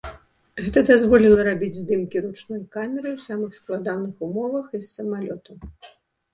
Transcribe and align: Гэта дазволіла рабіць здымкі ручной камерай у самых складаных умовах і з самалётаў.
Гэта 0.63 0.79
дазволіла 0.89 1.43
рабіць 1.49 1.77
здымкі 1.81 2.23
ручной 2.25 2.63
камерай 2.77 3.11
у 3.19 3.23
самых 3.27 3.51
складаных 3.61 4.27
умовах 4.31 4.65
і 4.77 4.85
з 4.85 4.85
самалётаў. 4.97 5.55